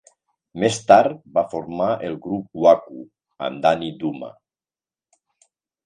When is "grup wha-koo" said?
2.25-3.07